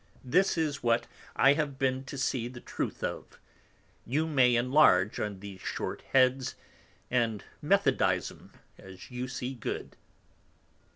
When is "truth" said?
2.59-3.03